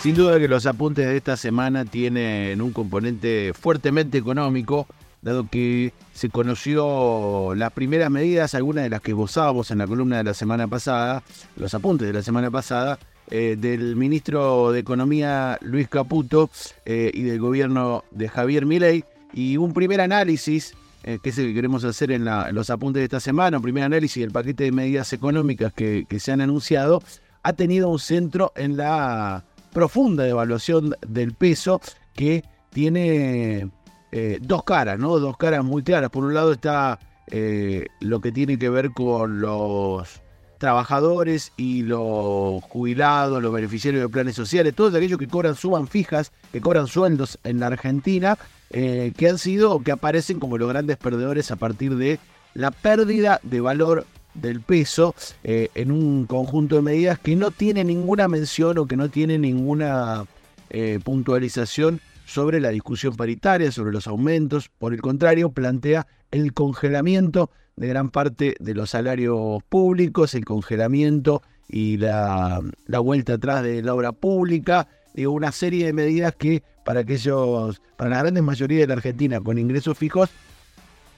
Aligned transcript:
Sin 0.00 0.14
duda 0.14 0.38
que 0.38 0.46
los 0.46 0.64
apuntes 0.66 1.06
de 1.06 1.16
esta 1.16 1.36
semana 1.36 1.84
tienen 1.84 2.62
un 2.62 2.72
componente 2.72 3.52
fuertemente 3.52 4.16
económico, 4.16 4.86
dado 5.22 5.48
que 5.50 5.92
se 6.12 6.30
conoció 6.30 7.52
las 7.56 7.72
primeras 7.72 8.08
medidas, 8.08 8.54
algunas 8.54 8.84
de 8.84 8.90
las 8.90 9.00
que 9.00 9.12
gozábamos 9.12 9.72
en 9.72 9.78
la 9.78 9.88
columna 9.88 10.18
de 10.18 10.24
la 10.24 10.34
semana 10.34 10.68
pasada, 10.68 11.24
los 11.56 11.74
apuntes 11.74 12.06
de 12.06 12.12
la 12.12 12.22
semana 12.22 12.48
pasada, 12.48 13.00
eh, 13.28 13.56
del 13.58 13.96
ministro 13.96 14.70
de 14.70 14.78
Economía 14.78 15.58
Luis 15.62 15.88
Caputo 15.88 16.48
eh, 16.84 17.10
y 17.12 17.22
del 17.22 17.40
gobierno 17.40 18.04
de 18.12 18.28
Javier 18.28 18.66
Milei, 18.66 19.04
y 19.34 19.56
un 19.56 19.74
primer 19.74 20.00
análisis, 20.00 20.74
eh, 21.02 21.18
que 21.20 21.30
es 21.30 21.38
el 21.38 21.48
que 21.48 21.54
queremos 21.54 21.82
hacer 21.82 22.12
en, 22.12 22.24
los 22.52 22.70
apuntes 22.70 23.00
de 23.00 23.04
esta 23.04 23.20
semana, 23.20 23.56
un 23.56 23.64
primer 23.64 23.82
análisis 23.82 24.22
del 24.22 24.30
paquete 24.30 24.62
de 24.62 24.72
medidas 24.72 25.12
económicas 25.12 25.72
que 25.72 26.06
se 26.20 26.30
han 26.30 26.40
anunciado, 26.40 27.02
ha 27.42 27.52
tenido 27.52 27.88
un 27.88 27.98
centro 27.98 28.52
en 28.54 28.76
la 28.76 29.44
profunda 29.72 30.24
devaluación 30.24 30.94
del 31.06 31.34
peso 31.34 31.80
que 32.14 32.44
tiene 32.70 33.70
eh, 34.12 34.38
dos 34.40 34.64
caras, 34.64 34.98
¿no? 34.98 35.18
Dos 35.18 35.36
caras 35.36 35.64
muy 35.64 35.82
claras. 35.82 36.10
Por 36.10 36.24
un 36.24 36.34
lado 36.34 36.52
está 36.52 36.98
eh, 37.30 37.86
lo 38.00 38.20
que 38.20 38.32
tiene 38.32 38.58
que 38.58 38.70
ver 38.70 38.90
con 38.92 39.40
los 39.40 40.20
trabajadores 40.58 41.52
y 41.56 41.82
los 41.82 42.62
jubilados, 42.64 43.42
los 43.42 43.52
beneficiarios 43.52 44.02
de 44.02 44.08
planes 44.08 44.34
sociales, 44.34 44.74
todos 44.74 44.94
aquellos 44.94 45.18
que 45.18 45.28
cobran 45.28 45.54
sumas 45.54 45.88
fijas, 45.88 46.32
que 46.52 46.60
cobran 46.60 46.88
sueldos 46.88 47.38
en 47.44 47.60
la 47.60 47.68
Argentina, 47.68 48.36
eh, 48.70 49.12
que 49.16 49.28
han 49.28 49.38
sido, 49.38 49.80
que 49.80 49.92
aparecen 49.92 50.40
como 50.40 50.58
los 50.58 50.68
grandes 50.68 50.96
perdedores 50.96 51.50
a 51.50 51.56
partir 51.56 51.96
de 51.96 52.18
la 52.54 52.70
pérdida 52.70 53.40
de 53.44 53.60
valor 53.60 54.04
del 54.34 54.60
peso 54.60 55.14
eh, 55.44 55.70
en 55.74 55.90
un 55.90 56.26
conjunto 56.26 56.76
de 56.76 56.82
medidas 56.82 57.18
que 57.18 57.36
no 57.36 57.50
tiene 57.50 57.84
ninguna 57.84 58.28
mención 58.28 58.78
o 58.78 58.86
que 58.86 58.96
no 58.96 59.08
tiene 59.08 59.38
ninguna 59.38 60.26
eh, 60.70 61.00
puntualización 61.02 62.00
sobre 62.26 62.60
la 62.60 62.68
discusión 62.68 63.16
paritaria, 63.16 63.72
sobre 63.72 63.92
los 63.92 64.06
aumentos. 64.06 64.70
Por 64.78 64.92
el 64.92 65.00
contrario, 65.00 65.50
plantea 65.50 66.06
el 66.30 66.52
congelamiento 66.52 67.50
de 67.76 67.88
gran 67.88 68.10
parte 68.10 68.54
de 68.60 68.74
los 68.74 68.90
salarios 68.90 69.62
públicos, 69.68 70.34
el 70.34 70.44
congelamiento 70.44 71.42
y 71.68 71.96
la, 71.96 72.60
vuelta 73.02 73.34
atrás 73.34 73.62
de 73.62 73.82
la 73.82 73.94
obra 73.94 74.12
pública, 74.12 74.88
digo, 75.14 75.32
una 75.32 75.52
serie 75.52 75.86
de 75.86 75.92
medidas 75.92 76.34
que 76.34 76.62
para 76.84 77.00
aquellos, 77.00 77.80
para 77.96 78.10
la 78.10 78.22
gran 78.22 78.44
mayoría 78.44 78.80
de 78.80 78.86
la 78.86 78.94
Argentina 78.94 79.40
con 79.40 79.58
ingresos 79.58 79.96
fijos, 79.96 80.30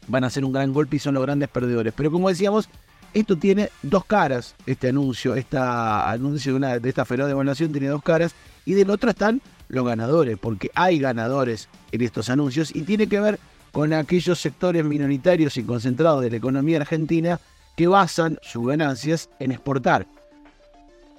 van 0.08 0.24
a 0.24 0.30
ser 0.30 0.44
un 0.44 0.52
gran 0.52 0.72
golpe 0.72 0.96
y 0.96 0.98
son 0.98 1.14
los 1.14 1.22
grandes 1.22 1.48
perdedores. 1.48 1.92
Pero 1.96 2.10
como 2.10 2.28
decíamos, 2.28 2.68
esto 3.14 3.36
tiene 3.36 3.70
dos 3.82 4.04
caras, 4.04 4.54
este 4.66 4.88
anuncio, 4.88 5.34
este 5.34 5.58
anuncio 5.58 6.52
de, 6.52 6.56
una, 6.56 6.78
de 6.78 6.88
esta 6.88 7.04
feroz 7.04 7.28
devaluación 7.28 7.72
tiene 7.72 7.88
dos 7.88 8.02
caras, 8.02 8.34
y 8.64 8.74
del 8.74 8.90
otro 8.90 9.10
están 9.10 9.40
los 9.68 9.86
ganadores, 9.86 10.38
porque 10.38 10.70
hay 10.74 10.98
ganadores 10.98 11.68
en 11.92 12.02
estos 12.02 12.30
anuncios, 12.30 12.74
y 12.74 12.82
tiene 12.82 13.06
que 13.06 13.20
ver 13.20 13.38
con 13.72 13.92
aquellos 13.92 14.40
sectores 14.40 14.84
minoritarios 14.84 15.56
y 15.56 15.62
concentrados 15.62 16.22
de 16.22 16.30
la 16.30 16.36
economía 16.36 16.78
argentina 16.78 17.40
que 17.76 17.86
basan 17.86 18.38
sus 18.42 18.66
ganancias 18.66 19.28
en 19.38 19.52
exportar. 19.52 20.06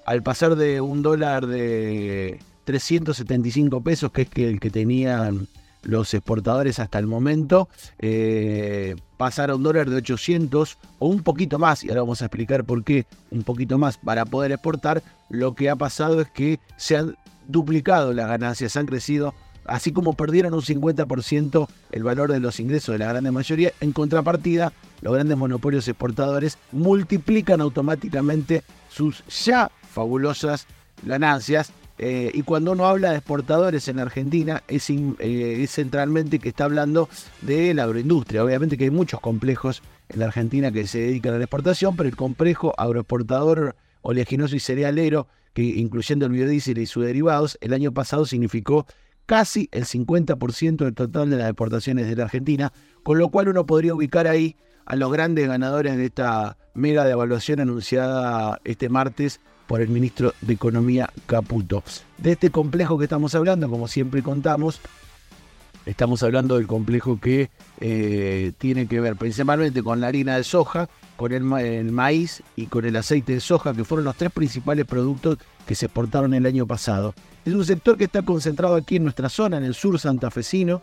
Al 0.06 0.22
pasar 0.24 0.56
de 0.56 0.82
un 0.82 1.02
dólar 1.02 1.48
de 1.48 2.40
375 2.66 3.82
pesos, 3.82 4.12
que 4.12 4.24
es 4.24 4.30
el 4.36 4.60
que 4.60 4.70
tenían 4.70 5.48
los 5.84 6.14
exportadores 6.14 6.80
hasta 6.80 7.00
el 7.00 7.08
momento 7.08 7.70
eh, 8.00 8.96
pasaron 9.18 9.64
dólar 9.64 9.90
de 9.90 9.98
800 9.98 10.78
o 11.00 11.08
un 11.08 11.24
poquito 11.24 11.60
más, 11.60 11.84
y 11.84 11.90
ahora 11.90 12.02
vamos 12.02 12.22
a 12.22 12.26
explicar 12.26 12.64
por 12.64 12.84
qué 12.84 13.06
un 13.30 13.44
poquito 13.44 13.78
más 13.78 13.98
para 13.98 14.26
poder 14.26 14.52
exportar, 14.52 15.04
lo 15.30 15.56
que 15.56 15.70
ha 15.70 15.76
pasado 15.76 16.22
es 16.22 16.30
que 16.30 16.60
se 16.78 16.98
han 16.98 17.16
duplicado 17.48 18.14
las 18.14 18.28
ganancias, 18.28 18.76
han 18.78 18.86
crecido, 18.86 19.34
así 19.66 19.92
como 19.92 20.14
perdieron 20.14 20.54
un 20.54 20.62
50% 20.62 21.68
el 21.92 22.04
valor 22.04 22.32
de 22.32 22.40
los 22.40 22.60
ingresos 22.60 22.94
de 22.94 23.00
la 23.00 23.14
gran 23.14 23.34
mayoría, 23.34 23.72
en 23.80 23.92
contrapartida, 23.92 24.74
los 25.02 25.14
grandes 25.14 25.38
monopolios 25.38 25.88
exportadores 25.88 26.58
multiplican 26.72 27.62
automáticamente 27.62 28.64
sus 28.90 29.24
ya 29.28 29.72
fabulosas 29.92 30.68
ganancias 31.04 31.72
eh, 31.98 32.32
y 32.34 32.42
cuando 32.44 32.72
uno 32.72 32.86
habla 32.86 33.12
de 33.12 33.18
exportadores 33.18 33.88
en 33.88 34.00
Argentina, 34.00 34.64
eh, 34.68 35.58
es, 35.62 35.72
centralmente 35.72 36.40
que 36.40 36.50
está 36.50 36.66
hablando 36.66 37.10
de 37.42 37.74
la 37.74 37.84
agroindustria. 37.84 38.44
Obviamente 38.44 38.78
que 38.78 38.86
hay 38.86 38.90
muchos 38.90 39.20
complejos 39.20 39.84
en 40.10 40.20
la 40.20 40.26
Argentina 40.26 40.72
que 40.72 40.88
se 40.88 41.00
dedican 41.00 41.34
a 41.34 41.38
la 41.38 41.44
exportación, 41.44 41.96
pero 41.96 42.10
el 42.10 42.16
complejo 42.16 42.74
agroexportador 42.78 43.76
oleaginoso 44.02 44.56
y 44.56 44.60
cerealero, 44.60 45.28
que 45.54 45.64
incluyendo 45.64 46.26
el 46.26 46.32
biodiesel 46.32 46.78
y 46.78 46.86
sus 46.86 47.06
derivados, 47.06 47.58
el 47.62 47.74
año 47.74 47.92
pasado 47.94 48.26
significó 48.26 48.86
casi 49.26 49.70
el 49.72 49.86
50% 49.86 50.78
del 50.78 50.94
total 50.94 51.30
de 51.30 51.38
las 51.38 51.48
exportaciones 51.48 52.08
de 52.08 52.16
la 52.16 52.24
Argentina, 52.24 52.74
con 53.04 53.18
lo 53.18 53.30
cual 53.30 53.50
uno 53.50 53.66
podría 53.66 53.94
ubicar 53.94 54.28
ahí 54.28 54.56
a 54.86 54.96
los 54.96 55.12
grandes 55.12 55.48
ganadores 55.48 55.98
de 55.98 56.06
esta 56.06 56.58
mega 56.74 57.06
devaluación 57.06 57.60
anunciada 57.60 58.60
este 58.64 58.90
martes 58.90 59.40
por 59.72 59.80
el 59.80 59.88
ministro 59.88 60.34
de 60.42 60.52
Economía 60.52 61.10
Caputo. 61.28 61.82
De 62.18 62.34
este 62.34 62.50
complejo 62.50 62.98
que 62.98 63.06
estamos 63.06 63.36
hablando, 63.36 63.70
como 63.70 63.88
siempre 63.88 64.22
contamos, 64.22 64.82
estamos 65.86 66.22
hablando 66.24 66.58
del 66.58 66.68
complejo 66.68 67.22
que 67.22 67.50
eh, 67.80 68.52
tiene 68.58 68.88
que 68.88 69.00
ver 69.00 69.16
principalmente 69.16 69.82
con 69.82 70.02
la 70.02 70.08
harina 70.08 70.36
de 70.36 70.44
soja, 70.44 70.90
con 71.16 71.32
el, 71.32 71.46
maíz 71.46 72.44
y 72.58 72.66
con 72.66 72.84
el 72.84 72.98
aceite 72.98 73.36
de 73.36 73.40
soja, 73.40 73.74
que 73.74 73.86
fueron 73.86 74.04
los 74.04 74.18
tres 74.18 74.34
principales 74.34 74.86
productos 74.86 75.38
que 75.66 75.74
se 75.74 75.86
exportaron 75.86 76.34
el 76.34 76.46
año 76.46 76.68
pasado. 76.68 77.14
Es 77.46 77.54
un 77.54 77.64
sector 77.64 77.98
que 77.98 78.04
está 78.04 78.24
concentrado 78.24 78.76
aquí 78.76 78.98
en 78.98 79.04
nuestra 79.04 79.30
zona, 79.30 79.56
en 79.56 79.64
el 79.64 79.74
sur 79.74 79.98
santafesino, 79.98 80.82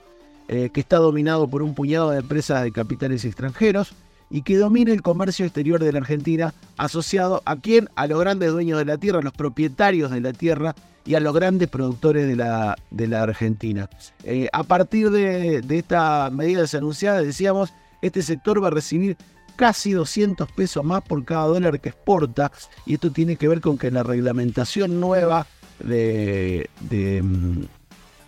eh, 0.48 0.70
que 0.72 0.80
está 0.80 0.96
dominado 0.96 1.46
por 1.46 1.60
un 1.60 1.74
puñado 1.74 2.12
de 2.12 2.20
empresas 2.20 2.62
de 2.62 2.72
capitales 2.72 3.26
extranjeros 3.26 3.92
y 4.30 4.42
que 4.42 4.56
domine 4.56 4.92
el 4.92 5.02
comercio 5.02 5.44
exterior 5.44 5.82
de 5.82 5.92
la 5.92 5.98
Argentina, 5.98 6.54
asociado 6.76 7.42
a 7.44 7.56
quién? 7.56 7.88
A 7.96 8.06
los 8.06 8.20
grandes 8.20 8.52
dueños 8.52 8.78
de 8.78 8.84
la 8.84 8.98
tierra, 8.98 9.20
a 9.20 9.22
los 9.22 9.32
propietarios 9.32 10.10
de 10.10 10.20
la 10.20 10.32
tierra 10.32 10.74
y 11.04 11.14
a 11.14 11.20
los 11.20 11.34
grandes 11.34 11.68
productores 11.68 12.26
de 12.26 12.36
la, 12.36 12.76
de 12.90 13.06
la 13.06 13.22
Argentina. 13.22 13.88
Eh, 14.24 14.48
a 14.52 14.62
partir 14.62 15.10
de, 15.10 15.62
de 15.62 15.78
esta 15.78 16.28
medida 16.30 16.64
anunciada, 16.74 17.22
decíamos, 17.22 17.72
este 18.02 18.22
sector 18.22 18.62
va 18.62 18.68
a 18.68 18.72
recibir 18.72 19.16
casi 19.56 19.92
200 19.92 20.52
pesos 20.52 20.84
más 20.84 21.02
por 21.02 21.24
cada 21.24 21.46
dólar 21.46 21.80
que 21.80 21.88
exporta, 21.88 22.52
y 22.86 22.94
esto 22.94 23.10
tiene 23.10 23.36
que 23.36 23.48
ver 23.48 23.60
con 23.60 23.76
que 23.76 23.90
la 23.90 24.02
reglamentación 24.02 25.00
nueva 25.00 25.46
de, 25.80 26.70
de, 26.80 27.22
mm, 27.22 27.64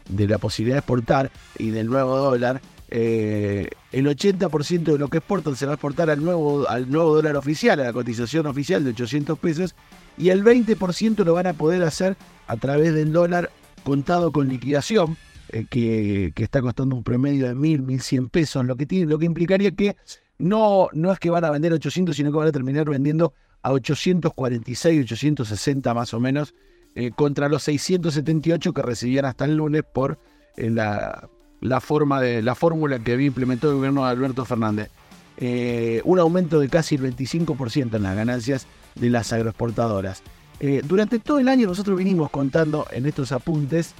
de 0.09 0.29
la 0.29 0.39
posibilidad 0.39 0.77
de 0.77 0.81
exportar 0.81 1.31
y 1.59 1.71
del 1.71 1.87
nuevo 1.87 2.17
dólar 2.17 2.61
eh, 2.91 3.69
el 3.93 4.07
80% 4.07 4.83
de 4.83 4.99
lo 4.99 5.09
que 5.09 5.19
exportan 5.19 5.55
se 5.55 5.65
va 5.65 5.73
a 5.73 5.75
exportar 5.75 6.11
al 6.11 6.23
nuevo, 6.23 6.69
al 6.69 6.91
nuevo 6.91 7.15
dólar 7.15 7.37
oficial, 7.37 7.79
a 7.81 7.85
la 7.85 7.93
cotización 7.93 8.47
oficial 8.47 8.83
de 8.83 8.91
800 8.91 9.39
pesos, 9.39 9.77
y 10.19 10.31
el 10.31 10.43
20% 10.43 11.25
lo 11.25 11.35
van 11.35 11.47
a 11.47 11.53
poder 11.53 11.83
hacer 11.85 12.17
a 12.49 12.57
través 12.57 12.93
del 12.93 13.13
dólar 13.13 13.51
contado 13.85 14.33
con 14.33 14.49
liquidación, 14.49 15.17
eh, 15.51 15.67
que, 15.71 16.33
está 16.37 16.61
costando 16.61 16.97
un 16.97 17.05
promedio 17.05 17.47
de 17.47 17.55
1.000, 17.55 17.87
1.100 17.87 18.29
pesos, 18.29 18.65
lo 18.67 18.77
que, 18.77 18.87
tiene, 18.87 19.07
lo 19.07 19.19
que 19.19 19.27
implicaría 19.27 19.71
que 19.71 19.97
no, 20.39 20.89
no 20.93 21.13
es 21.13 21.21
que 21.21 21.31
van 21.31 21.45
a 21.45 21.51
vender 21.51 21.73
800, 21.73 22.15
sino 22.17 22.33
que 22.33 22.39
van 22.39 22.49
a 22.49 22.53
terminar 22.53 22.89
vendiendo 22.89 23.35
a 23.63 23.71
846, 23.73 25.05
860 25.05 25.95
más 25.95 26.13
o 26.13 26.19
menos, 26.19 26.55
eh, 26.97 27.13
contra 27.13 27.49
los 27.49 27.63
678 27.63 28.73
que 28.73 28.83
recibían 28.83 29.27
hasta 29.27 29.45
el 29.45 29.57
lunes 29.57 29.85
por 29.85 30.19
la 30.57 31.29
la 31.61 31.81
forma 31.81 32.21
de 32.21 32.43
la 32.43 32.55
fórmula 32.55 32.99
que 32.99 33.13
había 33.13 33.27
implementado 33.27 33.73
el 33.73 33.79
gobierno 33.79 34.05
de 34.05 34.11
Alberto 34.11 34.45
Fernández. 34.45 34.91
Eh, 35.37 36.03
un 36.05 36.19
aumento 36.19 36.61
de 36.61 36.69
casi 36.69 36.97
el 36.97 37.03
25% 37.03 37.95
en 37.95 38.03
las 38.03 38.17
ganancias 38.17 38.67
de 38.95 39.11
las 39.11 39.33
agroexportadoras. 39.33 40.23
Eh, 40.61 40.83
durante 40.85 41.19
todo 41.19 41.39
el 41.39 41.49
año 41.49 41.67
nosotros 41.67 41.97
vinimos 41.97 42.31
contando 42.31 42.87
en 42.91 43.07
estos 43.07 43.33
apuntes, 43.33 43.95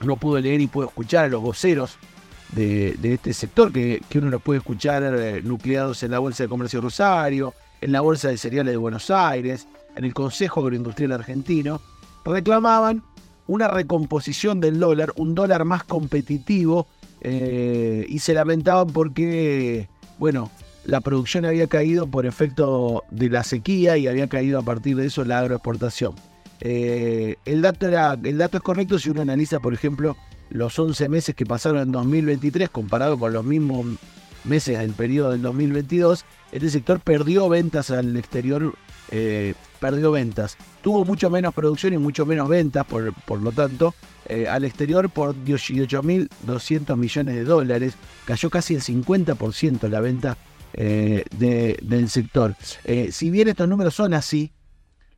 no 0.00 0.16
pude 0.16 0.42
leer 0.42 0.60
y 0.60 0.66
puedo 0.66 0.88
escuchar 0.88 1.26
a 1.26 1.28
los 1.28 1.40
voceros 1.40 1.96
de, 2.52 2.98
este 3.02 3.32
sector, 3.32 3.72
que, 3.72 4.02
uno 4.16 4.28
lo 4.28 4.40
puede 4.40 4.58
escuchar 4.58 5.02
eh, 5.04 5.40
nucleados 5.42 6.02
en 6.02 6.10
la 6.10 6.18
Bolsa 6.18 6.42
de 6.42 6.48
Comercio 6.48 6.80
Rosario, 6.80 7.54
en 7.80 7.92
la 7.92 8.00
Bolsa 8.00 8.28
de 8.28 8.36
Cereales 8.36 8.72
de 8.72 8.76
Buenos 8.76 9.10
Aires, 9.10 9.66
en 9.96 10.04
el 10.04 10.12
Consejo 10.12 10.60
Agroindustrial 10.60 11.12
Argentino, 11.12 11.80
reclamaban 12.24 13.02
una 13.50 13.66
recomposición 13.66 14.60
del 14.60 14.78
dólar, 14.78 15.12
un 15.16 15.34
dólar 15.34 15.64
más 15.64 15.82
competitivo, 15.82 16.86
eh, 17.20 18.06
y 18.08 18.20
se 18.20 18.32
lamentaban 18.32 18.86
porque, 18.86 19.88
bueno, 20.20 20.52
la 20.84 21.00
producción 21.00 21.44
había 21.44 21.66
caído 21.66 22.06
por 22.06 22.26
efecto 22.26 23.02
de 23.10 23.28
la 23.28 23.42
sequía 23.42 23.98
y 23.98 24.06
había 24.06 24.28
caído 24.28 24.60
a 24.60 24.62
partir 24.62 24.96
de 24.96 25.06
eso 25.06 25.24
la 25.24 25.40
agroexportación. 25.40 26.14
Eh, 26.60 27.36
el, 27.44 27.60
dato 27.60 27.88
era, 27.88 28.16
el 28.22 28.38
dato 28.38 28.58
es 28.58 28.62
correcto 28.62 29.00
si 29.00 29.10
uno 29.10 29.22
analiza, 29.22 29.58
por 29.58 29.74
ejemplo, 29.74 30.16
los 30.50 30.78
11 30.78 31.08
meses 31.08 31.34
que 31.34 31.44
pasaron 31.44 31.82
en 31.82 31.90
2023 31.90 32.70
comparado 32.70 33.18
con 33.18 33.32
los 33.32 33.44
mismos 33.44 33.84
meses 34.44 34.78
del 34.78 34.92
periodo 34.92 35.32
del 35.32 35.42
2022. 35.42 36.24
Este 36.52 36.70
sector 36.70 37.00
perdió 37.00 37.48
ventas 37.48 37.90
al 37.90 38.16
exterior 38.16 38.74
eh, 39.10 39.54
perdió 39.80 40.12
ventas. 40.12 40.56
Tuvo 40.82 41.04
mucho 41.04 41.30
menos 41.30 41.52
producción 41.54 41.94
y 41.94 41.98
mucho 41.98 42.26
menos 42.26 42.48
ventas, 42.48 42.86
por, 42.86 43.12
por 43.24 43.40
lo 43.42 43.50
tanto, 43.50 43.94
eh, 44.26 44.46
al 44.46 44.64
exterior 44.64 45.10
por 45.10 45.34
18.200 45.34 46.96
millones 46.96 47.34
de 47.34 47.44
dólares. 47.44 47.94
Cayó 48.26 48.50
casi 48.50 48.74
el 48.74 48.82
50% 48.82 49.88
la 49.88 50.00
venta 50.00 50.36
eh, 50.74 51.24
del 51.32 52.08
sector. 52.08 52.54
Eh, 52.84 53.10
si 53.10 53.30
bien 53.30 53.48
estos 53.48 53.68
números 53.68 53.94
son 53.94 54.14
así, 54.14 54.52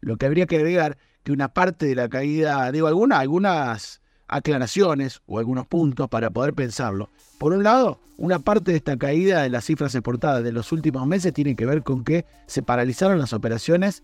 lo 0.00 0.16
que 0.16 0.26
habría 0.26 0.46
que 0.46 0.56
agregar 0.56 0.96
que 1.22 1.32
una 1.32 1.48
parte 1.48 1.86
de 1.86 1.94
la 1.94 2.08
caída, 2.08 2.72
digo, 2.72 2.86
alguna, 2.86 3.18
algunas 3.18 4.00
aclaraciones 4.28 5.20
o 5.26 5.38
algunos 5.38 5.66
puntos 5.66 6.08
para 6.08 6.30
poder 6.30 6.54
pensarlo. 6.54 7.10
Por 7.38 7.52
un 7.52 7.62
lado, 7.62 8.00
una 8.16 8.38
parte 8.38 8.70
de 8.70 8.78
esta 8.78 8.96
caída 8.96 9.42
de 9.42 9.50
las 9.50 9.64
cifras 9.64 9.94
exportadas 9.94 10.42
de 10.42 10.52
los 10.52 10.72
últimos 10.72 11.06
meses 11.06 11.32
tiene 11.32 11.54
que 11.54 11.66
ver 11.66 11.82
con 11.82 12.02
que 12.02 12.24
se 12.46 12.62
paralizaron 12.62 13.18
las 13.18 13.32
operaciones 13.32 14.02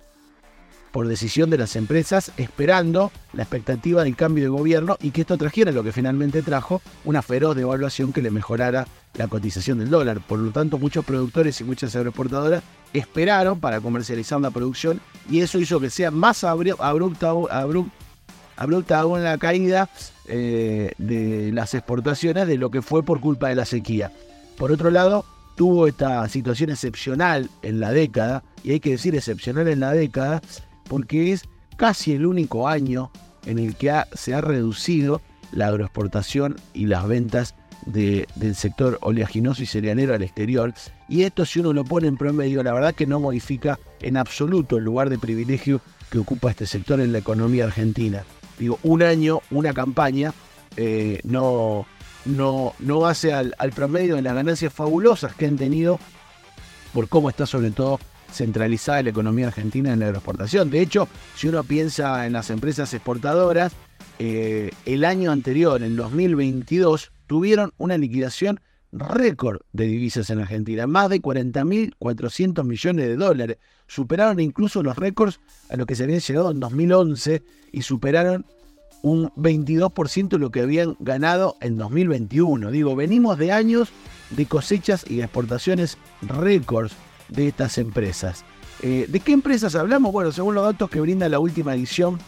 por 0.93 1.07
decisión 1.09 1.51
de 1.51 1.59
las 1.59 1.77
empresas, 1.77 2.33
esperando 2.37 3.13
la 3.33 3.43
expectativa 3.43 4.05
del 4.05 4.17
cambio 4.17 4.45
de 4.45 4.51
gobierno 4.51 4.97
y 5.01 5.11
que 5.11 5.23
esto 5.23 5.37
trajera 5.37 5.73
lo 5.73 5.85
que 5.85 5.93
finalmente 5.93 6.43
trajo, 6.43 6.83
una 7.05 7.23
feroz 7.23 7.57
devaluación 7.57 8.13
que 8.13 8.23
le 8.23 8.31
mejorara 8.31 8.87
la 9.15 9.29
cotización 9.29 9.79
del 9.79 9.91
dólar. 9.91 10.21
Por 10.21 10.39
lo 10.39 10.51
tanto, 10.51 10.79
muchos 10.79 11.05
productores 11.05 11.61
y 11.61 11.65
muchas 11.65 11.95
agroexportadoras 11.95 12.63
esperaron 12.93 13.61
para 13.61 13.81
comercializar 13.81 14.41
la 14.41 14.51
producción 14.51 15.01
y 15.31 15.41
eso 15.41 15.59
hizo 15.59 15.81
que 15.81 15.91
sea 15.91 16.11
más 16.11 16.45
abrupta, 16.45 17.31
abrupta 18.57 18.99
aún 18.99 19.25
la 19.25 19.39
caída 19.39 19.89
eh, 20.27 20.93
de 20.99 21.53
las 21.53 21.75
exportaciones 21.75 22.47
de 22.47 22.59
lo 22.59 22.71
que 22.71 22.83
fue 22.83 23.03
por 23.03 23.21
culpa 23.21 23.49
de 23.49 23.55
la 23.55 23.65
sequía. 23.65 24.13
Por 24.57 24.73
otro 24.73 24.91
lado, 24.91 25.25
tuvo 25.57 25.87
esta 25.87 26.29
situación 26.29 26.71
excepcional 26.71 27.51
en 27.63 27.81
la 27.81 27.93
década, 27.93 28.43
y 28.63 28.73
hay 28.73 28.81
que 28.81 28.91
decir 28.91 29.15
excepcional 29.15 29.69
en 29.69 29.81
la 29.81 29.93
década, 29.93 30.41
porque 30.89 31.33
es 31.33 31.45
casi 31.77 32.13
el 32.13 32.27
único 32.27 32.69
año 32.69 33.11
en 33.47 33.59
el 33.59 33.77
que 33.77 33.93
se 34.15 34.35
ha 34.35 34.41
reducido 34.41 35.21
la 35.53 35.69
agroexportación 35.69 36.57
y 36.75 36.87
las 36.87 37.07
ventas 37.07 37.55
del 37.87 38.55
sector 38.55 38.99
oleaginoso 39.01 39.63
y 39.63 39.67
cerealero 39.67 40.15
al 40.15 40.23
exterior. 40.23 40.75
Y 41.09 41.23
esto 41.23 41.47
si 41.47 41.61
uno 41.61 41.73
lo 41.73 41.85
pone 41.85 42.09
en 42.09 42.17
promedio, 42.17 42.63
la 42.63 42.75
verdad 42.75 42.95
que 42.95 43.07
no 43.07 43.21
modifica 43.21 43.79
en 44.01 44.17
absoluto 44.17 44.77
el 44.77 44.85
lugar 44.85 45.09
de 45.09 45.19
privilegio 45.19 45.81
que 46.11 46.19
ocupa 46.19 46.51
este 46.51 46.67
sector 46.67 47.01
en 47.01 47.13
la 47.13 47.19
economía 47.19 47.65
argentina. 47.65 48.25
Digo, 48.59 48.79
un 48.83 49.03
año, 49.03 49.41
una 49.51 49.73
campaña, 49.73 50.35
eh, 50.77 51.21
no, 51.25 51.87
no, 52.25 52.75
no 52.79 53.07
hace 53.07 53.33
al, 53.33 53.55
al 53.59 53.71
promedio 53.71 54.17
de 54.17 54.23
las 54.23 54.35
ganancias 54.35 54.73
fabulosas 54.73 55.35
que 55.35 55.47
han 55.47 55.57
tenido 55.57 55.99
por 56.93 57.09
cómo 57.09 57.31
está 57.31 57.47
sobre 57.47 57.71
todo 57.71 58.01
centralizada 58.31 59.03
la 59.03 59.11
economía 59.11 59.49
argentina 59.49 59.93
en 59.93 60.01
la 60.01 60.07
agroexportación. 60.07 60.71
De 60.71 60.81
hecho, 60.81 61.09
si 61.37 61.49
uno 61.49 61.65
piensa 61.65 62.27
en 62.27 62.33
las 62.33 62.51
empresas 62.51 62.93
exportadoras, 62.95 63.73
eh, 64.19 64.71
el 64.85 65.05
año 65.05 65.31
anterior, 65.31 65.83
en 65.83 65.97
2022, 65.97 67.13
tuvieron 67.27 67.73
una 67.79 67.97
liquidación 67.97 68.61
récord 68.91 69.61
de 69.73 69.85
divisas 69.85 70.31
en 70.31 70.41
Argentina, 70.41 70.87
más 70.87 71.11
de 71.11 71.21
40.400 71.21 72.65
millones 72.65 73.07
de 73.07 73.17
dólares. 73.17 73.59
Superaron 73.87 74.41
incluso 74.41 74.83
los 74.83 74.97
récords 74.97 75.41
a 75.69 75.77
los 75.77 75.87
que 75.87 75.95
se 75.95 76.05
habían 76.05 76.21
llegado 76.21 76.51
en 76.51 76.61
2011 76.61 77.43
y 77.73 77.83
superaron 77.83 78.47
un 79.03 79.29
22% 79.31 80.29
de 80.29 80.39
lo 80.39 80.51
que 80.51 80.63
habían 80.63 80.97
ganado 80.99 81.57
en 81.61 81.77
2021. 81.77 82.71
Digo, 82.71 82.97
venimos 82.97 83.39
de 83.39 83.53
años 83.53 83.91
de 84.31 84.47
cosechas 84.47 85.05
y 85.09 85.21
exportaciones 85.21 85.99
récords 86.23 86.95
de 87.29 87.49
estas 87.49 87.79
empresas. 87.79 88.45
Eh, 88.83 89.07
¿De 89.09 89.21
qué 89.21 89.33
empresas 89.33 89.75
hablamos? 89.75 90.13
Bueno, 90.13 90.33
según 90.33 90.55
los 90.55 90.65
datos 90.65 90.89
que 90.89 91.01
brinda 91.01 91.29
la 91.29 91.39
última 91.39 91.75
edición 91.75 92.19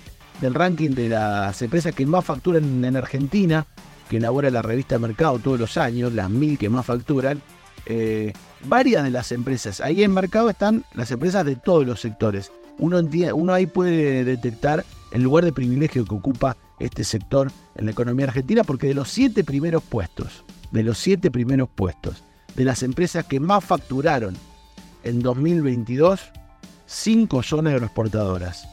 del 0.40 0.54
ranking 0.54 0.90
de 0.90 1.08
las 1.08 1.60
empresas 1.62 1.94
que 1.94 2.06
más 2.06 2.24
facturan 2.24 2.84
en 2.84 2.96
Argentina, 2.96 3.66
que 4.08 4.16
elabora 4.16 4.50
la 4.50 4.62
revista 4.62 4.98
Mercado 4.98 5.38
todos 5.38 5.60
los 5.60 5.76
años, 5.76 6.12
las 6.12 6.28
mil 6.30 6.58
que 6.58 6.68
más 6.68 6.86
facturan, 6.86 7.40
eh, 7.86 8.32
varias 8.64 9.04
de 9.04 9.10
las 9.10 9.32
empresas, 9.32 9.80
ahí 9.80 10.02
en 10.02 10.12
Mercado 10.12 10.50
están 10.50 10.84
las 10.94 11.10
empresas 11.10 11.44
de 11.44 11.56
todos 11.56 11.86
los 11.86 12.00
sectores. 12.00 12.50
Uno, 12.78 13.00
uno 13.34 13.52
ahí 13.52 13.66
puede 13.66 14.24
detectar 14.24 14.84
el 15.12 15.22
lugar 15.22 15.44
de 15.44 15.52
privilegio 15.52 16.04
que 16.04 16.14
ocupa 16.14 16.56
este 16.78 17.04
sector 17.04 17.52
en 17.76 17.84
la 17.84 17.90
economía 17.92 18.26
argentina, 18.26 18.64
porque 18.64 18.88
de 18.88 18.94
los 18.94 19.10
siete 19.10 19.44
primeros 19.44 19.82
puestos, 19.82 20.44
de 20.70 20.82
los 20.82 20.98
siete 20.98 21.30
primeros 21.30 21.68
puestos, 21.68 22.24
de 22.56 22.64
las 22.64 22.82
empresas 22.82 23.24
que 23.26 23.38
más 23.38 23.64
facturaron 23.64 24.36
en 25.04 25.20
2022, 25.20 26.20
cinco 26.86 27.42
son 27.42 27.66
agroexportadoras. 27.66 28.68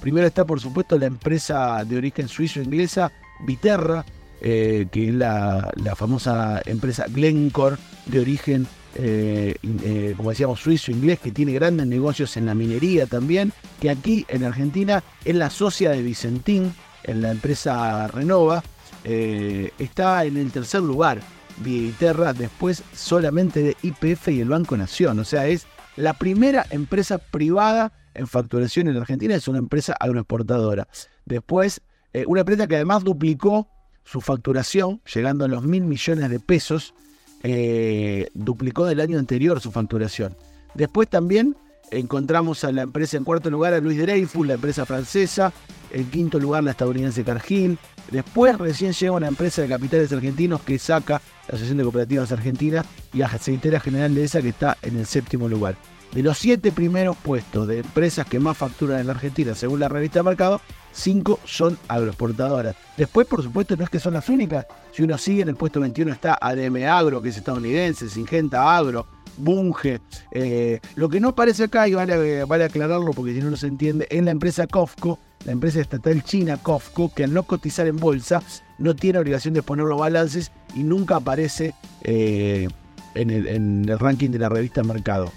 Primero 0.00 0.26
está, 0.26 0.44
por 0.44 0.60
supuesto, 0.60 0.98
la 0.98 1.06
empresa 1.06 1.84
de 1.84 1.96
origen 1.96 2.28
suizo-inglesa 2.28 3.10
Viterra, 3.44 4.04
eh, 4.40 4.86
que 4.92 5.08
es 5.08 5.14
la, 5.14 5.72
famosa 5.96 6.62
empresa 6.64 7.06
Glencore 7.08 7.76
de 8.06 8.20
origen, 8.20 8.66
eh, 8.94 9.56
eh, 9.62 10.14
como 10.16 10.30
decíamos, 10.30 10.60
suizo-inglés, 10.60 11.18
que 11.18 11.32
tiene 11.32 11.52
grandes 11.52 11.86
negocios 11.86 12.36
en 12.36 12.46
la 12.46 12.54
minería 12.54 13.06
también, 13.06 13.52
que 13.80 13.90
aquí 13.90 14.24
en 14.28 14.44
Argentina 14.44 15.02
es 15.24 15.34
la 15.34 15.50
socia 15.50 15.90
de 15.90 16.02
Vicentín, 16.02 16.72
en 17.02 17.22
la 17.22 17.30
empresa 17.30 18.06
Renova, 18.08 18.62
está 19.04 20.26
en 20.26 20.36
el 20.36 20.50
tercer 20.50 20.82
lugar 20.82 21.20
Viterra, 21.62 22.32
después 22.32 22.82
solamente 22.94 23.62
de 23.62 23.76
IPF 23.82 24.28
y 24.28 24.40
el 24.40 24.48
Banco 24.48 24.76
Nación. 24.76 25.18
O 25.18 25.24
sea, 25.24 25.46
es 25.46 25.66
la 25.96 26.14
primera 26.14 26.66
empresa 26.70 27.18
privada 27.18 27.92
en 28.14 28.26
facturación 28.26 28.88
en 28.88 28.96
Argentina, 28.96 29.34
es 29.34 29.48
una 29.48 29.58
empresa 29.58 29.94
agroexportadora. 29.98 30.88
Después, 31.24 31.80
eh, 32.12 32.24
una 32.26 32.40
empresa 32.40 32.66
que 32.66 32.76
además 32.76 33.04
duplicó 33.04 33.68
su 34.04 34.20
facturación, 34.20 35.00
llegando 35.12 35.44
a 35.44 35.48
los 35.48 35.62
mil 35.64 35.84
millones 35.84 36.30
de 36.30 36.40
pesos, 36.40 36.94
eh, 37.42 38.28
duplicó 38.34 38.86
del 38.86 39.00
año 39.00 39.18
anterior 39.18 39.60
su 39.60 39.70
facturación. 39.70 40.34
Después 40.74 41.08
también 41.08 41.56
encontramos 41.90 42.64
a 42.64 42.72
la 42.72 42.82
empresa 42.82 43.16
en 43.16 43.24
cuarto 43.24 43.50
lugar 43.50 43.74
a 43.74 43.80
Luis 43.80 43.98
Dreyfus, 43.98 44.46
la 44.46 44.54
empresa 44.54 44.86
francesa, 44.86 45.52
en 45.90 46.10
quinto 46.10 46.38
lugar 46.38 46.64
la 46.64 46.72
estadounidense 46.72 47.24
Cargill, 47.24 47.78
Después 48.10 48.56
recién 48.58 48.92
llega 48.92 49.12
una 49.12 49.28
empresa 49.28 49.62
de 49.62 49.68
capitales 49.68 50.12
argentinos 50.12 50.62
que 50.62 50.78
saca 50.78 51.20
la 51.46 51.48
Asociación 51.48 51.78
de 51.78 51.84
Cooperativas 51.84 52.32
Argentinas 52.32 52.86
y 53.12 53.18
la 53.18 53.28
Secretaría 53.38 53.80
General 53.80 54.14
de 54.14 54.24
esa 54.24 54.40
que 54.40 54.48
está 54.48 54.78
en 54.82 54.98
el 54.98 55.06
séptimo 55.06 55.48
lugar. 55.48 55.76
De 56.12 56.22
los 56.22 56.38
siete 56.38 56.72
primeros 56.72 57.16
puestos 57.18 57.68
de 57.68 57.80
empresas 57.80 58.26
que 58.26 58.40
más 58.40 58.56
facturan 58.56 59.00
en 59.00 59.06
la 59.08 59.12
Argentina, 59.12 59.54
según 59.54 59.80
la 59.80 59.88
revista 59.88 60.22
Mercado, 60.22 60.62
cinco 60.90 61.38
son 61.44 61.78
agroexportadoras. 61.86 62.76
Después, 62.96 63.26
por 63.26 63.42
supuesto, 63.42 63.76
no 63.76 63.84
es 63.84 63.90
que 63.90 64.00
son 64.00 64.14
las 64.14 64.28
únicas. 64.30 64.66
Si 64.90 65.02
uno 65.02 65.18
sigue 65.18 65.42
en 65.42 65.50
el 65.50 65.56
puesto 65.56 65.80
21 65.80 66.10
está 66.10 66.38
ADM 66.40 66.88
Agro, 66.88 67.20
que 67.20 67.28
es 67.28 67.36
estadounidense, 67.36 68.08
Singenta 68.08 68.74
Agro, 68.74 69.06
Bunge. 69.38 70.00
Eh, 70.32 70.80
lo 70.96 71.08
que 71.08 71.20
no 71.20 71.28
aparece 71.28 71.64
acá, 71.64 71.88
y 71.88 71.94
vale, 71.94 72.44
vale 72.44 72.64
aclararlo 72.64 73.12
porque 73.12 73.34
si 73.34 73.40
no, 73.40 73.50
no 73.50 73.56
se 73.56 73.66
entiende, 73.66 74.06
es 74.10 74.22
la 74.22 74.30
empresa 74.30 74.66
COFCO, 74.66 75.18
la 75.44 75.52
empresa 75.52 75.80
estatal 75.80 76.22
china 76.24 76.56
COFCO, 76.56 77.12
que 77.14 77.24
al 77.24 77.32
no 77.32 77.44
cotizar 77.44 77.86
en 77.86 77.96
bolsa 77.96 78.42
no 78.78 78.94
tiene 78.94 79.18
obligación 79.18 79.54
de 79.54 79.60
exponer 79.60 79.86
los 79.86 79.98
balances 79.98 80.52
y 80.74 80.82
nunca 80.82 81.16
aparece 81.16 81.74
eh, 82.02 82.68
en, 83.14 83.30
el, 83.30 83.98
ranking 83.98 84.30
de 84.30 84.38
la 84.38 84.48
revista 84.48 84.82
Mercado. 84.82 85.32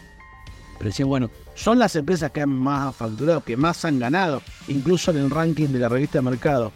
Pero 0.78 0.90
decían, 0.90 1.10
bueno, 1.10 1.30
son 1.54 1.80
las 1.80 1.96
empresas 1.96 2.32
que 2.32 2.42
han 2.42 2.50
más 2.50 2.96
facturado, 2.96 3.44
que 3.44 3.58
más 3.58 3.86
han 3.86 4.00
ganado, 4.00 4.42
incluso 4.68 5.12
en 5.12 5.18
el 5.18 5.30
ranking 5.30 5.68
de 5.68 5.80
la 5.80 5.90
revista 5.90 6.22
Mercado. 6.22 6.72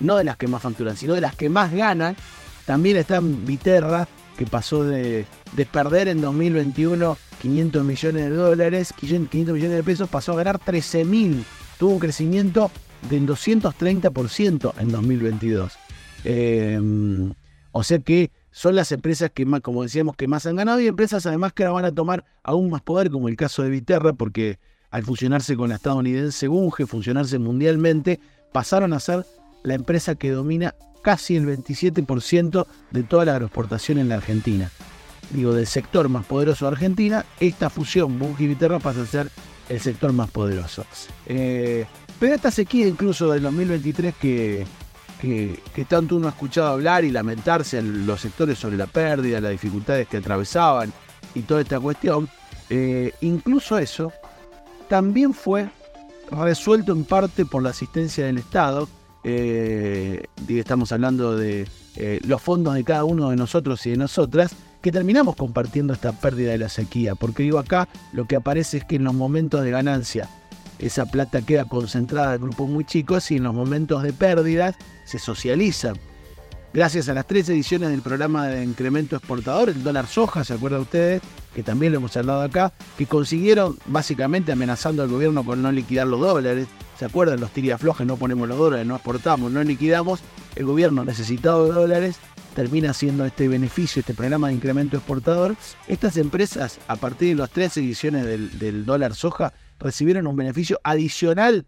No 0.00 0.16
de 0.16 0.24
las 0.24 0.36
que 0.36 0.46
más 0.46 0.62
facturan, 0.62 0.96
sino 0.96 1.14
de 1.14 1.20
las 1.20 1.34
que 1.34 1.48
más 1.48 1.72
ganan. 1.72 2.16
También 2.66 2.96
está 2.96 3.20
Viterra, 3.20 4.06
que 4.38 4.46
pasó 4.46 4.84
de, 4.84 5.26
de 5.54 5.66
perder 5.66 6.08
en 6.08 6.22
2021 6.22 7.18
500 7.42 7.84
millones 7.84 8.30
de 8.30 8.36
dólares, 8.36 8.94
500 8.98 9.54
millones 9.54 9.76
de 9.76 9.82
pesos, 9.82 10.08
pasó 10.08 10.32
a 10.32 10.36
ganar 10.36 10.58
13 10.58 11.04
mil 11.04 11.44
tuvo 11.78 11.92
un 11.92 11.98
crecimiento 11.98 12.70
del 13.08 13.26
230% 13.26 14.72
en 14.78 14.90
2022. 14.90 15.78
Eh, 16.24 16.80
o 17.72 17.82
sea 17.84 18.00
que 18.00 18.32
son 18.50 18.74
las 18.74 18.90
empresas 18.92 19.30
que 19.30 19.46
más, 19.46 19.60
como 19.60 19.84
decíamos, 19.84 20.16
que 20.16 20.26
más 20.26 20.44
han 20.46 20.56
ganado 20.56 20.80
y 20.80 20.88
empresas 20.88 21.24
además 21.26 21.52
que 21.52 21.64
ahora 21.64 21.82
van 21.82 21.92
a 21.92 21.94
tomar 21.94 22.24
aún 22.42 22.70
más 22.70 22.82
poder, 22.82 23.10
como 23.10 23.28
el 23.28 23.36
caso 23.36 23.62
de 23.62 23.70
Viterra, 23.70 24.12
porque 24.12 24.58
al 24.90 25.04
fusionarse 25.04 25.56
con 25.56 25.68
la 25.68 25.76
estadounidense 25.76 26.48
Bunge, 26.48 26.86
funcionarse 26.86 27.38
mundialmente, 27.38 28.18
pasaron 28.52 28.92
a 28.92 29.00
ser 29.00 29.24
la 29.62 29.74
empresa 29.74 30.14
que 30.14 30.30
domina 30.30 30.74
casi 31.02 31.36
el 31.36 31.46
27% 31.46 32.66
de 32.90 33.02
toda 33.02 33.24
la 33.24 33.32
agroexportación 33.32 33.98
en 33.98 34.08
la 34.08 34.16
Argentina. 34.16 34.70
Digo, 35.30 35.52
del 35.52 35.66
sector 35.66 36.08
más 36.08 36.24
poderoso 36.24 36.66
de 36.66 36.72
Argentina, 36.72 37.24
esta 37.38 37.70
fusión 37.70 38.18
Bunge 38.18 38.44
y 38.44 38.46
Viterra 38.48 38.78
pasa 38.78 39.02
a 39.02 39.06
ser 39.06 39.30
el 39.68 39.80
sector 39.80 40.12
más 40.12 40.30
poderoso. 40.30 40.84
Eh, 41.26 41.86
pero 42.18 42.34
esta 42.34 42.50
sequía 42.50 42.86
incluso 42.86 43.30
del 43.30 43.42
2023 43.42 44.14
que, 44.14 44.66
que, 45.20 45.84
tanto 45.88 46.16
uno 46.16 46.28
ha 46.28 46.30
escuchado 46.30 46.68
hablar 46.68 47.04
y 47.04 47.10
lamentarse 47.10 47.78
en 47.78 48.06
los 48.06 48.20
sectores 48.20 48.58
sobre 48.58 48.76
la 48.76 48.86
pérdida, 48.86 49.40
las 49.40 49.52
dificultades 49.52 50.08
que 50.08 50.16
atravesaban 50.16 50.92
y 51.34 51.42
toda 51.42 51.60
esta 51.60 51.78
cuestión, 51.78 52.28
eh, 52.70 53.12
incluso 53.20 53.78
eso 53.78 54.12
también 54.88 55.34
fue 55.34 55.68
resuelto 56.30 56.92
en 56.92 57.04
parte 57.04 57.44
por 57.44 57.62
la 57.62 57.70
asistencia 57.70 58.26
del 58.26 58.38
Estado. 58.38 58.88
Eh, 59.24 60.24
estamos 60.48 60.92
hablando 60.92 61.36
de 61.36 61.66
eh, 61.96 62.20
los 62.24 62.40
fondos 62.40 62.74
de 62.74 62.84
cada 62.84 63.04
uno 63.04 63.30
de 63.30 63.36
nosotros 63.36 63.84
y 63.86 63.90
de 63.90 63.96
nosotras, 63.96 64.54
que 64.80 64.92
terminamos 64.92 65.36
compartiendo 65.36 65.92
esta 65.92 66.12
pérdida 66.12 66.52
de 66.52 66.58
la 66.58 66.68
sequía. 66.68 67.14
Porque 67.14 67.42
digo 67.42 67.58
acá, 67.58 67.88
lo 68.12 68.26
que 68.26 68.36
aparece 68.36 68.78
es 68.78 68.84
que 68.84 68.96
en 68.96 69.04
los 69.04 69.14
momentos 69.14 69.62
de 69.62 69.70
ganancia 69.70 70.28
esa 70.78 71.06
plata 71.06 71.42
queda 71.42 71.64
concentrada 71.64 72.34
en 72.34 72.42
grupos 72.42 72.68
muy 72.68 72.84
chicos 72.84 73.30
y 73.30 73.36
en 73.36 73.42
los 73.44 73.54
momentos 73.54 74.02
de 74.02 74.12
pérdidas 74.12 74.76
se 75.04 75.18
socializa. 75.18 75.92
Gracias 76.72 77.08
a 77.08 77.14
las 77.14 77.26
tres 77.26 77.48
ediciones 77.48 77.88
del 77.88 78.02
programa 78.02 78.46
de 78.46 78.62
incremento 78.62 79.16
exportador, 79.16 79.70
el 79.70 79.82
dólar 79.82 80.06
soja, 80.06 80.44
¿se 80.44 80.52
acuerdan 80.52 80.82
ustedes? 80.82 81.22
Que 81.54 81.62
también 81.62 81.92
lo 81.92 81.98
hemos 81.98 82.16
hablado 82.16 82.42
acá, 82.42 82.72
que 82.96 83.06
consiguieron 83.06 83.78
básicamente 83.86 84.52
amenazando 84.52 85.02
al 85.02 85.08
gobierno 85.08 85.44
con 85.44 85.62
no 85.62 85.72
liquidar 85.72 86.06
los 86.06 86.20
dólares. 86.20 86.68
¿Se 86.98 87.04
acuerdan? 87.04 87.38
Los 87.38 87.52
tiriaflojes, 87.52 88.04
no 88.04 88.16
ponemos 88.16 88.48
los 88.48 88.58
dólares, 88.58 88.84
no 88.84 88.96
exportamos, 88.96 89.52
no 89.52 89.62
liquidamos. 89.62 90.20
El 90.56 90.66
gobierno 90.66 91.04
necesitado 91.04 91.66
de 91.66 91.72
dólares 91.72 92.18
termina 92.56 92.90
haciendo 92.90 93.24
este 93.24 93.46
beneficio, 93.46 94.00
este 94.00 94.14
programa 94.14 94.48
de 94.48 94.54
incremento 94.54 94.96
exportador. 94.96 95.54
Estas 95.86 96.16
empresas, 96.16 96.80
a 96.88 96.96
partir 96.96 97.28
de 97.28 97.34
las 97.36 97.50
tres 97.50 97.76
ediciones 97.76 98.24
del, 98.26 98.84
dólar 98.84 99.14
soja, 99.14 99.52
recibieron 99.78 100.26
un 100.26 100.34
beneficio 100.34 100.80
adicional 100.82 101.66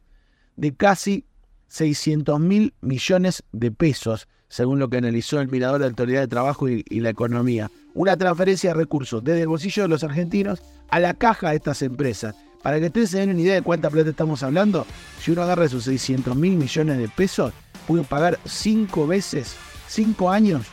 de 0.57 0.75
casi 0.75 1.27
600 1.69 2.41
mil 2.41 2.75
millones 2.81 3.45
de 3.53 3.71
pesos, 3.71 4.27
según 4.49 4.81
lo 4.81 4.91
que 4.91 4.97
analizó 4.97 5.41
el 5.41 5.47
Mirador 5.47 5.79
de 5.79 5.85
la 5.85 5.91
Autoridad 5.91 6.23
de 6.23 6.27
Trabajo 6.27 6.69
y, 6.69 6.83
la 6.99 7.11
Economía. 7.11 7.71
Una 7.95 8.17
transferencia 8.17 8.71
de 8.71 8.81
recursos 8.81 9.23
desde 9.23 9.43
el 9.43 9.49
bolsillo 9.49 9.85
de 9.85 9.89
los 9.91 10.03
argentinos 10.03 10.61
a 10.89 10.99
la 10.99 11.15
caja 11.15 11.51
de 11.51 11.57
estas 11.57 11.83
empresas. 11.83 12.35
Para 12.62 12.79
que 12.79 12.87
ustedes 12.87 13.11
se 13.11 13.19
den 13.19 13.31
una 13.31 13.40
idea 13.40 13.55
de 13.55 13.62
cuánta 13.62 13.90
plata 13.90 14.11
estamos 14.11 14.43
hablando, 14.43 14.87
si 15.21 15.31
uno 15.31 15.43
agarra 15.43 15.64
esos 15.64 15.85
600 15.85 16.37
mil 16.37 16.57
millones 16.57 16.99
de 16.99 17.09
pesos, 17.09 17.52
puede 17.87 18.05
pagar 18.05 18.38
cinco 18.45 19.07
veces, 19.07 19.57
cinco 19.88 20.31
años, 20.31 20.67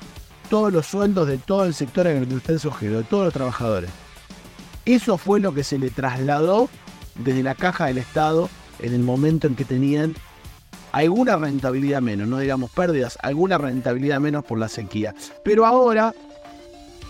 todos 0.49 0.71
los 0.73 0.85
sueldos 0.85 1.27
de 1.27 1.37
todo 1.37 1.65
el 1.65 1.73
sector 1.73 2.07
agroindustrial 2.07 2.59
sojero, 2.59 2.97
de 2.97 3.03
todos 3.03 3.25
los 3.25 3.33
trabajadores. 3.33 3.89
Eso 4.85 5.17
fue 5.17 5.39
lo 5.39 5.53
que 5.53 5.63
se 5.63 5.77
le 5.77 5.89
trasladó 5.89 6.69
desde 7.15 7.43
la 7.43 7.55
caja 7.55 7.87
del 7.87 7.97
Estado 7.97 8.49
en 8.79 8.93
el 8.93 9.01
momento 9.01 9.47
en 9.47 9.55
que 9.55 9.65
tenían 9.65 10.15
alguna 10.91 11.35
rentabilidad 11.35 12.01
menos, 12.01 12.27
no 12.27 12.39
digamos 12.39 12.71
pérdidas, 12.71 13.17
alguna 13.21 13.57
rentabilidad 13.57 14.19
menos 14.19 14.43
por 14.45 14.59
la 14.59 14.69
sequía. 14.69 15.13
Pero 15.43 15.65
ahora, 15.65 16.13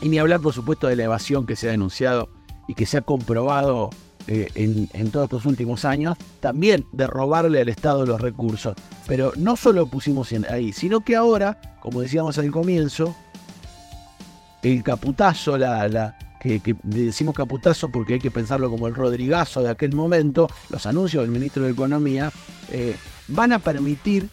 y 0.02 0.10
ni 0.10 0.20
hablar 0.20 0.40
por 0.40 0.54
supuesto 0.54 0.88
de 0.88 0.96
la 0.96 1.04
evasión 1.04 1.46
que 1.46 1.56
se 1.56 1.68
ha 1.68 1.72
denunciado 1.72 2.30
y 2.68 2.74
que 2.74 2.86
se 2.86 2.98
ha 2.98 3.02
comprobado 3.02 3.90
eh, 4.28 4.50
en, 4.56 5.12
todos 5.12 5.26
estos 5.26 5.46
últimos 5.46 5.86
años, 5.86 6.18
también 6.40 6.86
de 6.92 7.08
robarle 7.08 7.62
al 7.62 7.70
Estado 7.70 8.06
los 8.06 8.20
recursos. 8.20 8.76
Pero 9.08 9.32
no 9.38 9.56
solo 9.56 9.88
pusimos 9.88 10.34
ahí, 10.50 10.74
sino 10.74 11.02
que 11.02 11.16
ahora, 11.16 11.60
como 11.80 12.02
decíamos 12.02 12.38
al 12.38 12.52
comienzo, 12.52 13.16
el 14.64 14.84
caputazo, 14.84 15.58
la, 15.58 15.88
la 15.88 16.18
que, 16.40 16.76
decimos 16.84 17.36
caputazo 17.36 17.90
porque 17.90 18.16
hay 18.16 18.20
que 18.20 18.32
pensarlo 18.32 18.70
como 18.70 18.88
el 18.88 18.96
Rodrigazo 18.96 19.62
de 19.62 19.70
aquel 19.70 19.94
momento, 19.94 20.50
los 20.70 20.86
anuncios 20.86 21.24
del 21.24 21.32
ministro 21.32 21.64
de 21.64 21.72
Economía, 21.72 22.32
eh, 22.72 22.96
van 23.28 23.54
a 23.54 23.60
permitir 23.60 24.30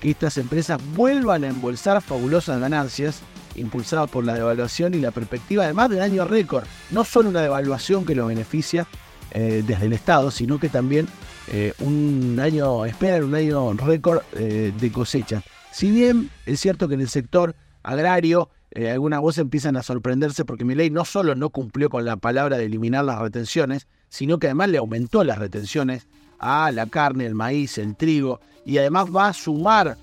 que 0.00 0.10
estas 0.10 0.38
empresas 0.38 0.80
vuelvan 0.94 1.44
a 1.44 1.48
embolsar 1.48 2.00
fabulosas 2.00 2.60
ganancias 2.60 3.20
impulsadas 3.60 4.10
por 4.10 4.24
la 4.24 4.34
devaluación 4.34 4.94
y 4.94 4.98
la 4.98 5.10
perspectiva 5.10 5.64
además 5.64 5.90
del 5.90 6.00
año 6.00 6.24
récord. 6.24 6.64
No 6.90 7.04
solo 7.04 7.28
una 7.28 7.42
devaluación 7.42 8.04
que 8.04 8.14
lo 8.14 8.26
beneficia 8.26 8.86
eh, 9.30 9.62
desde 9.66 9.86
el 9.86 9.92
Estado, 9.92 10.30
sino 10.30 10.58
que 10.58 10.68
también 10.68 11.06
eh, 11.48 11.72
un 11.80 12.38
año, 12.40 12.84
esperan 12.84 13.24
un 13.24 13.34
año 13.34 13.72
récord 13.74 14.22
de 14.32 14.92
cosecha. 14.92 15.42
Si 15.72 15.90
bien 15.90 16.30
es 16.46 16.60
cierto 16.60 16.88
que 16.88 16.94
en 16.94 17.00
el 17.00 17.08
sector 17.08 17.54
agrario 17.82 18.50
eh, 18.72 18.90
algunas 18.90 19.20
voces 19.20 19.42
empiezan 19.42 19.76
a 19.76 19.82
sorprenderse 19.82 20.44
porque 20.44 20.64
mi 20.64 20.74
ley 20.74 20.90
no 20.90 21.04
solo 21.04 21.34
no 21.34 21.50
cumplió 21.50 21.90
con 21.90 22.04
la 22.04 22.16
palabra 22.16 22.56
de 22.56 22.66
eliminar 22.66 23.04
las 23.04 23.18
retenciones, 23.18 23.88
sino 24.08 24.38
que 24.38 24.46
además 24.46 24.68
le 24.68 24.78
aumentó 24.78 25.24
las 25.24 25.38
retenciones 25.38 26.06
a 26.38 26.70
la 26.70 26.86
carne, 26.86 27.26
el 27.26 27.34
maíz, 27.34 27.78
el 27.78 27.96
trigo, 27.96 28.40
y 28.64 28.78
además 28.78 29.08
va 29.14 29.28
a 29.28 29.32
sumar 29.32 29.96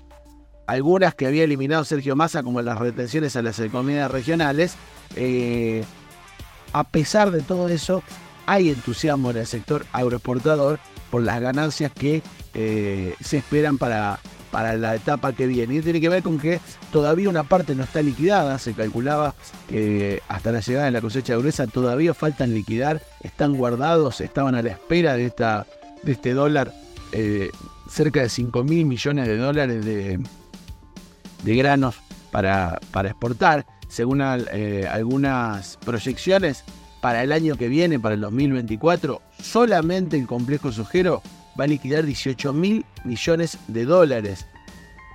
algunas 0.68 1.14
que 1.14 1.26
había 1.26 1.44
eliminado 1.44 1.82
Sergio 1.84 2.14
Massa, 2.14 2.42
como 2.42 2.60
las 2.60 2.78
retenciones 2.78 3.34
a 3.36 3.42
las 3.42 3.58
economías 3.58 4.10
regionales. 4.10 4.74
Eh, 5.16 5.82
a 6.74 6.84
pesar 6.84 7.30
de 7.30 7.40
todo 7.40 7.68
eso, 7.68 8.02
hay 8.44 8.68
entusiasmo 8.68 9.30
en 9.30 9.38
el 9.38 9.46
sector 9.46 9.86
agroexportador 9.92 10.78
por 11.10 11.22
las 11.22 11.40
ganancias 11.40 11.90
que 11.90 12.22
eh, 12.52 13.14
se 13.18 13.38
esperan 13.38 13.78
para 13.78 14.20
para 14.50 14.74
la 14.76 14.94
etapa 14.94 15.32
que 15.32 15.46
viene. 15.46 15.76
Y 15.76 15.80
tiene 15.80 16.00
que 16.00 16.08
ver 16.08 16.22
con 16.22 16.38
que 16.38 16.60
todavía 16.92 17.28
una 17.28 17.44
parte 17.44 17.74
no 17.74 17.84
está 17.84 18.02
liquidada, 18.02 18.58
se 18.58 18.72
calculaba 18.74 19.34
que 19.68 20.22
hasta 20.28 20.52
la 20.52 20.60
llegada 20.60 20.86
de 20.86 20.90
la 20.90 21.00
cosecha 21.00 21.36
gruesa 21.36 21.66
todavía 21.66 22.14
faltan 22.14 22.54
liquidar, 22.54 23.02
están 23.22 23.54
guardados, 23.56 24.20
estaban 24.20 24.54
a 24.54 24.62
la 24.62 24.70
espera 24.70 25.14
de, 25.14 25.26
esta, 25.26 25.66
de 26.02 26.12
este 26.12 26.32
dólar, 26.32 26.72
eh, 27.12 27.50
cerca 27.90 28.20
de 28.20 28.28
5 28.28 28.64
mil 28.64 28.84
millones 28.86 29.26
de 29.26 29.36
dólares 29.36 29.84
de, 29.84 30.20
de 31.42 31.56
granos 31.56 31.96
para, 32.30 32.80
para, 32.92 33.10
exportar, 33.10 33.66
según 33.88 34.20
eh, 34.22 34.86
algunas 34.90 35.78
proyecciones. 35.84 36.64
Para 37.00 37.22
el 37.22 37.30
año 37.30 37.56
que 37.56 37.68
viene, 37.68 38.00
para 38.00 38.16
el 38.16 38.20
2024, 38.22 39.22
solamente 39.40 40.18
el 40.18 40.26
complejo 40.26 40.72
sujero 40.72 41.22
va 41.58 41.64
a 41.64 41.68
liquidar 41.68 42.04
18 42.04 42.52
mil 42.52 42.84
millones 43.04 43.56
de 43.68 43.84
dólares. 43.84 44.46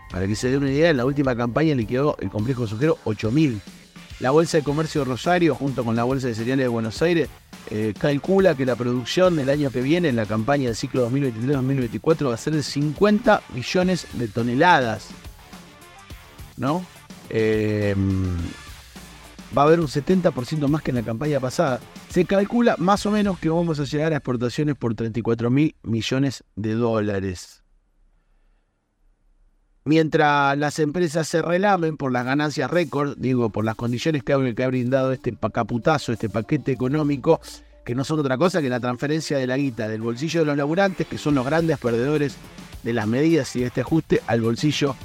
Para 0.09 0.27
que 0.27 0.35
se 0.35 0.49
dé 0.49 0.57
una 0.57 0.71
idea, 0.71 0.91
en 0.91 0.97
la 0.97 1.05
última 1.05 1.35
campaña 1.35 1.75
liquidó 1.75 2.15
el 2.19 2.29
complejo 2.29 2.67
sujero 2.67 2.99
8 3.03 3.31
mil. 3.31 3.61
La 4.19 4.31
Bolsa 4.31 4.57
de 4.57 4.63
Comercio 4.63 5.01
de 5.01 5.05
Rosario, 5.05 5.55
junto 5.55 5.83
con 5.83 5.95
la 5.95 6.03
Bolsa 6.03 6.27
de 6.27 6.35
Cereales 6.35 6.65
de 6.65 6.69
Buenos 6.69 7.01
Aires, 7.01 7.29
eh, 7.69 7.93
calcula 7.97 8.55
que 8.55 8.65
la 8.65 8.75
producción 8.75 9.35
del 9.35 9.49
año 9.49 9.71
que 9.71 9.81
viene, 9.81 10.09
en 10.09 10.15
la 10.15 10.25
campaña 10.25 10.67
del 10.67 10.75
ciclo 10.75 11.09
2023-2024, 11.09 12.29
va 12.29 12.33
a 12.35 12.37
ser 12.37 12.53
de 12.53 12.63
50 12.63 13.41
millones 13.53 14.07
de 14.13 14.27
toneladas. 14.27 15.07
Eh, 17.29 17.95
va 19.57 19.63
a 19.63 19.65
haber 19.65 19.79
un 19.79 19.87
70% 19.87 20.67
más 20.67 20.81
que 20.81 20.91
en 20.91 20.95
la 20.95 21.03
campaña 21.03 21.39
pasada. 21.39 21.79
Se 22.09 22.25
calcula 22.25 22.75
más 22.77 23.05
o 23.05 23.11
menos 23.11 23.39
que 23.39 23.49
vamos 23.49 23.79
a 23.79 23.85
llegar 23.85 24.13
a 24.13 24.17
exportaciones 24.17 24.75
por 24.75 24.95
34 24.95 25.49
mil 25.49 25.75
millones 25.83 26.43
de 26.55 26.73
dólares. 26.73 27.63
Mientras 29.85 30.57
las 30.57 30.79
empresas 30.79 31.27
se 31.27 31.41
relamen 31.41 31.97
por 31.97 32.11
las 32.11 32.25
ganancias 32.25 32.71
récord, 32.71 33.17
digo, 33.17 33.49
por 33.49 33.65
las 33.65 33.75
condiciones 33.75 34.23
que 34.23 34.31
ha, 34.31 34.53
que 34.53 34.63
ha 34.63 34.67
brindado 34.67 35.11
este 35.11 35.35
caputazo, 35.51 36.13
este 36.13 36.29
paquete 36.29 36.71
económico, 36.71 37.41
que 37.83 37.93
no 37.93 38.05
son 38.05 38.19
otra 38.19 38.37
cosa 38.37 38.61
que 38.61 38.69
la 38.69 38.79
transferencia 38.79 39.37
de 39.37 39.45
la 39.45 39.57
guita 39.57 39.89
del 39.89 40.01
bolsillo 40.01 40.39
de 40.39 40.45
los 40.45 40.57
laburantes, 40.57 41.05
que 41.05 41.17
son 41.17 41.35
los 41.35 41.45
grandes 41.45 41.79
perdedores 41.79 42.37
de 42.83 42.93
las 42.93 43.07
medidas 43.07 43.53
y 43.57 43.59
de 43.59 43.65
este 43.67 43.81
ajuste, 43.81 44.21
al 44.25 44.39
bolsillo 44.39 44.95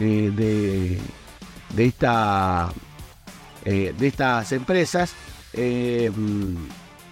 eh, 0.00 0.98
eh, 3.64 3.94
de 3.98 4.06
estas 4.06 4.52
empresas. 4.52 5.12
Eh, 5.52 6.10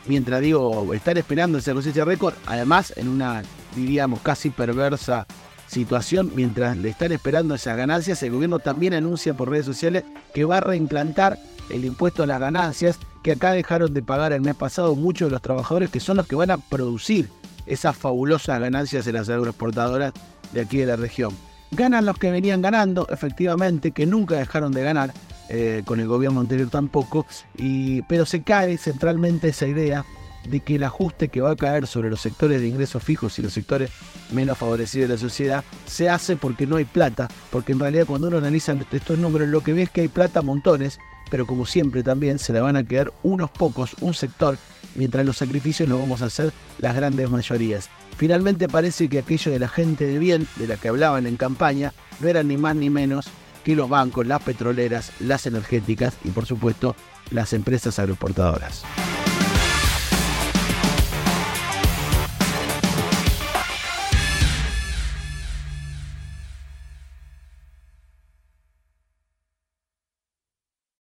mientras 0.06 0.40
digo, 0.40 0.94
estar 0.94 1.18
esperando 1.18 1.58
esa 1.58 1.74
cosecha 1.74 2.04
récord, 2.04 2.34
además 2.46 2.92
en 2.96 3.08
una, 3.08 3.42
diríamos, 3.74 4.20
casi 4.20 4.50
perversa 4.50 5.26
situación, 5.66 6.30
mientras 6.34 6.76
le 6.76 6.90
están 6.90 7.12
esperando 7.12 7.54
esas 7.54 7.76
ganancias, 7.76 8.22
el 8.22 8.30
gobierno 8.30 8.58
también 8.60 8.94
anuncia 8.94 9.34
por 9.34 9.50
redes 9.50 9.66
sociales 9.66 10.04
que 10.32 10.44
va 10.44 10.58
a 10.58 10.60
reimplantar 10.60 11.38
el 11.70 11.84
impuesto 11.84 12.22
a 12.22 12.26
las 12.26 12.40
ganancias 12.40 12.98
que 13.22 13.32
acá 13.32 13.50
dejaron 13.52 13.92
de 13.92 14.02
pagar 14.02 14.32
el 14.32 14.40
mes 14.40 14.54
pasado 14.54 14.94
muchos 14.94 15.26
de 15.28 15.32
los 15.32 15.42
trabajadores 15.42 15.90
que 15.90 15.98
son 15.98 16.16
los 16.16 16.28
que 16.28 16.36
van 16.36 16.52
a 16.52 16.58
producir 16.58 17.28
esas 17.66 17.96
fabulosas 17.96 18.60
ganancias 18.60 19.06
en 19.08 19.14
las 19.14 19.28
agroexportadoras 19.28 20.12
de 20.52 20.60
aquí 20.60 20.78
de 20.78 20.86
la 20.86 20.96
región. 20.96 21.34
Ganan 21.76 22.06
los 22.06 22.18
que 22.18 22.30
venían 22.30 22.62
ganando, 22.62 23.06
efectivamente, 23.10 23.90
que 23.92 24.06
nunca 24.06 24.36
dejaron 24.36 24.72
de 24.72 24.82
ganar, 24.82 25.12
eh, 25.50 25.82
con 25.84 26.00
el 26.00 26.08
gobierno 26.08 26.40
anterior 26.40 26.70
tampoco, 26.70 27.26
y, 27.56 28.00
pero 28.02 28.24
se 28.24 28.42
cae 28.42 28.78
centralmente 28.78 29.48
esa 29.48 29.66
idea 29.66 30.04
de 30.48 30.60
que 30.60 30.76
el 30.76 30.84
ajuste 30.84 31.28
que 31.28 31.40
va 31.40 31.50
a 31.50 31.56
caer 31.56 31.86
sobre 31.86 32.08
los 32.08 32.20
sectores 32.20 32.60
de 32.60 32.68
ingresos 32.68 33.02
fijos 33.02 33.38
y 33.38 33.42
los 33.42 33.52
sectores 33.52 33.90
menos 34.32 34.56
favorecidos 34.56 35.08
de 35.08 35.14
la 35.14 35.20
sociedad 35.20 35.64
se 35.86 36.08
hace 36.08 36.36
porque 36.36 36.66
no 36.66 36.76
hay 36.76 36.84
plata, 36.84 37.28
porque 37.50 37.72
en 37.72 37.80
realidad 37.80 38.06
cuando 38.06 38.28
uno 38.28 38.38
analiza 38.38 38.74
estos 38.92 39.18
números 39.18 39.48
lo 39.48 39.60
que 39.60 39.72
ve 39.72 39.82
es 39.82 39.90
que 39.90 40.02
hay 40.02 40.08
plata 40.08 40.42
montones, 40.42 40.98
pero 41.30 41.46
como 41.46 41.66
siempre 41.66 42.02
también 42.02 42.38
se 42.38 42.52
le 42.52 42.60
van 42.60 42.76
a 42.76 42.84
quedar 42.84 43.12
unos 43.22 43.50
pocos, 43.50 43.96
un 44.00 44.14
sector, 44.14 44.56
mientras 44.96 45.24
los 45.24 45.36
sacrificios 45.36 45.88
los 45.88 46.00
vamos 46.00 46.22
a 46.22 46.26
hacer 46.26 46.52
las 46.78 46.94
grandes 46.94 47.30
mayorías. 47.30 47.88
Finalmente 48.16 48.68
parece 48.68 49.08
que 49.08 49.18
aquello 49.18 49.52
de 49.52 49.58
la 49.58 49.68
gente 49.68 50.06
de 50.06 50.18
bien, 50.18 50.46
de 50.56 50.66
la 50.66 50.76
que 50.76 50.88
hablaban 50.88 51.26
en 51.26 51.36
campaña, 51.36 51.92
no 52.20 52.28
eran 52.28 52.48
ni 52.48 52.56
más 52.56 52.74
ni 52.76 52.90
menos 52.90 53.26
que 53.64 53.76
los 53.76 53.88
bancos, 53.88 54.26
las 54.26 54.42
petroleras, 54.42 55.12
las 55.20 55.46
energéticas 55.46 56.16
y 56.24 56.30
por 56.30 56.46
supuesto 56.46 56.96
las 57.30 57.52
empresas 57.52 57.98
agroexportadoras. 57.98 58.84